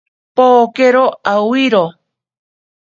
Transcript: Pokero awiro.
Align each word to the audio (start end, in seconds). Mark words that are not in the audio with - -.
Pokero 0.37 1.05
awiro. 1.33 1.85